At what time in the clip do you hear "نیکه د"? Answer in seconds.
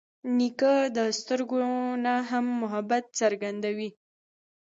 0.37-0.99